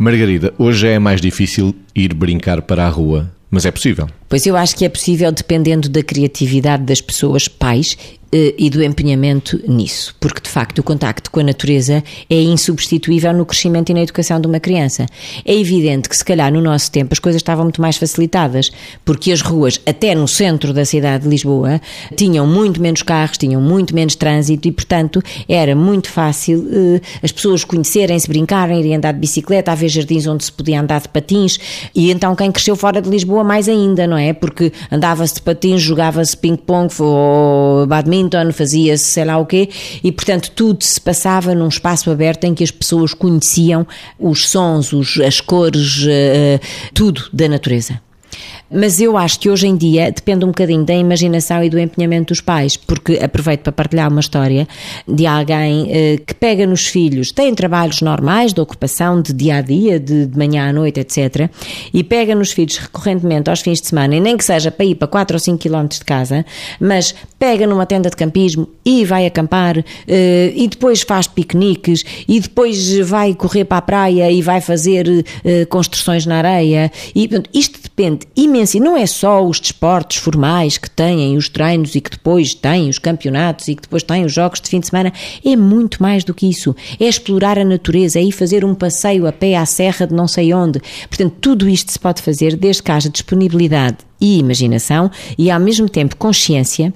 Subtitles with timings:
[0.00, 4.08] Margarida, hoje é mais difícil ir brincar para a rua, mas é possível.
[4.30, 7.98] Pois eu acho que é possível dependendo da criatividade das pessoas, pais
[8.32, 13.44] e do empenhamento nisso, porque de facto o contacto com a natureza é insubstituível no
[13.44, 15.06] crescimento e na educação de uma criança.
[15.44, 18.70] É evidente que se calhar no nosso tempo as coisas estavam muito mais facilitadas,
[19.04, 21.80] porque as ruas, até no centro da cidade de Lisboa,
[22.16, 27.32] tinham muito menos carros, tinham muito menos trânsito e, portanto, era muito fácil eh, as
[27.32, 31.58] pessoas conhecerem-se, brincarem, irem andar de bicicleta, haver jardins onde se podia andar de patins,
[31.94, 34.32] e então quem cresceu fora de Lisboa mais ainda, não é?
[34.32, 39.68] Porque andava-se de patins, jogava-se ping-pong ou badminton, badminton, fazia-se sei lá o quê,
[40.02, 43.86] e portanto tudo se passava num espaço aberto em que as pessoas conheciam
[44.18, 46.60] os sons, os, as cores, uh,
[46.92, 48.00] tudo da natureza.
[48.72, 52.32] Mas eu acho que hoje em dia depende um bocadinho da imaginação e do empenhamento
[52.32, 54.68] dos pais, porque aproveito para partilhar uma história
[55.08, 59.60] de alguém eh, que pega nos filhos, tem trabalhos normais de ocupação, de dia a
[59.60, 61.50] dia, de, de manhã à noite, etc.
[61.92, 64.94] E pega nos filhos recorrentemente aos fins de semana, e nem que seja para ir
[64.94, 66.46] para 4 ou 5 quilómetros de casa,
[66.78, 72.38] mas pega numa tenda de campismo e vai acampar, eh, e depois faz piqueniques, e
[72.38, 76.92] depois vai correr para a praia e vai fazer eh, construções na areia.
[77.16, 78.76] E portanto, isto depende imensamente imensa.
[78.76, 82.88] E não é só os desportos formais que têm os treinos e que depois têm
[82.88, 85.12] os campeonatos e que depois têm os jogos de fim de semana.
[85.44, 86.74] É muito mais do que isso.
[86.98, 90.28] É explorar a natureza, é ir fazer um passeio a pé à serra de não
[90.28, 90.80] sei onde.
[91.08, 95.88] Portanto, tudo isto se pode fazer desde que haja disponibilidade e imaginação e, ao mesmo
[95.88, 96.92] tempo, consciência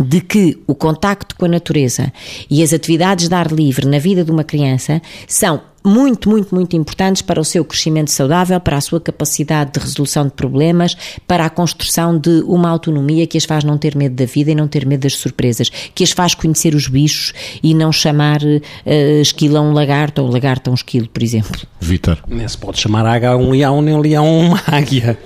[0.00, 2.12] de que o contacto com a natureza
[2.48, 6.76] e as atividades de ar livre na vida de uma criança são muito, muito, muito
[6.76, 11.44] importantes para o seu crescimento saudável, para a sua capacidade de resolução de problemas, para
[11.46, 14.68] a construção de uma autonomia que as faz não ter medo da vida e não
[14.68, 19.56] ter medo das surpresas, que as faz conhecer os bichos e não chamar uh, esquilo
[19.56, 21.60] a um lagarto ou lagarto a um esquilo, por exemplo.
[21.80, 22.18] Vitor.
[22.28, 25.18] Nem se pode chamar águia a um leão, nem um leão a uma águia.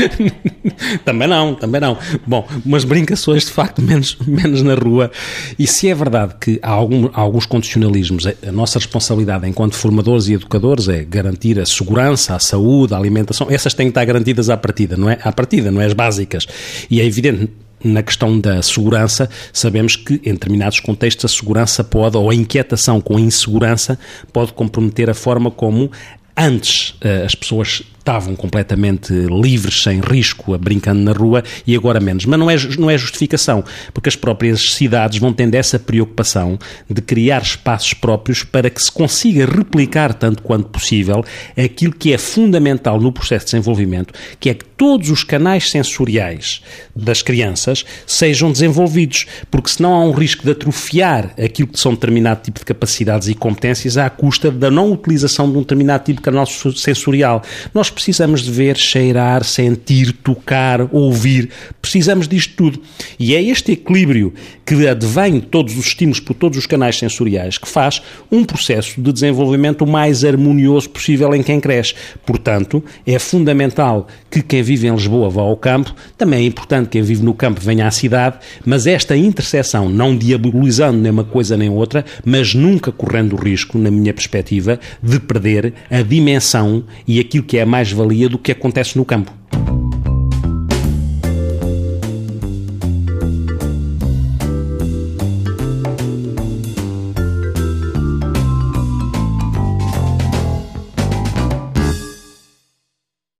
[1.04, 1.96] também não, também não.
[2.26, 5.10] Bom, umas brincações de facto menos, menos na rua.
[5.58, 10.28] E se é verdade que há, algum, há alguns condicionalismos, a nossa responsabilidade enquanto formadores
[10.28, 13.46] e educadores é garantir a segurança, a saúde, a alimentação.
[13.50, 15.18] Essas têm que estar garantidas à partida, não é?
[15.22, 16.46] À partida, não é as básicas.
[16.90, 17.50] E é evidente
[17.84, 23.00] na questão da segurança, sabemos que em determinados contextos a segurança pode, ou a inquietação
[23.00, 23.98] com a insegurança,
[24.32, 25.90] pode comprometer a forma como
[26.36, 32.26] antes eh, as pessoas estavam completamente livres, sem risco, brincando na rua e agora menos.
[32.26, 33.64] Mas não é, não é justificação,
[33.94, 36.58] porque as próprias cidades vão tendo essa preocupação
[36.90, 41.24] de criar espaços próprios para que se consiga replicar tanto quanto possível
[41.56, 46.60] aquilo que é fundamental no processo de desenvolvimento, que é que todos os canais sensoriais
[46.94, 52.42] das crianças sejam desenvolvidos, porque senão há um risco de atrofiar aquilo que são determinado
[52.42, 56.24] tipo de capacidades e competências à custa da não utilização de um determinado tipo de
[56.24, 57.42] canal sensorial.
[57.72, 61.50] Nós precisamos de ver, cheirar, sentir, tocar, ouvir.
[61.80, 62.80] Precisamos disto tudo.
[63.18, 64.32] E é este equilíbrio
[64.64, 69.00] que advém de todos os estímulos por todos os canais sensoriais que faz um processo
[69.00, 71.94] de desenvolvimento o mais harmonioso possível em quem cresce.
[72.24, 76.92] Portanto, é fundamental que quem vive em Lisboa vá ao campo, também é importante que
[76.92, 81.56] quem vive no campo venha à cidade, mas esta interseção, não diabolizando nem uma coisa
[81.56, 87.20] nem outra, mas nunca correndo o risco, na minha perspectiva, de perder a dimensão e
[87.20, 89.41] aquilo que é mais mais-valia do que acontece no campo.